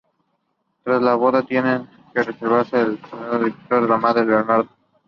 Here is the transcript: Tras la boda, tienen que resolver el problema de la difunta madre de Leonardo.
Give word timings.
Tras 0.83 0.99
la 0.99 1.13
boda, 1.13 1.43
tienen 1.43 1.87
que 2.11 2.23
resolver 2.23 2.65
el 2.73 2.97
problema 3.01 3.35
de 3.37 3.39
la 3.39 3.45
difunta 3.45 3.97
madre 3.97 4.21
de 4.21 4.27
Leonardo. 4.31 4.69